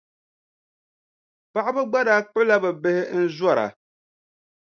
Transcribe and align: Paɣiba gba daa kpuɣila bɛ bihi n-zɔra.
Paɣiba 1.51 1.81
gba 1.89 1.99
daa 2.07 2.23
kpuɣila 2.27 2.55
bɛ 2.63 2.69
bihi 2.81 3.03
n-zɔra. 3.21 3.65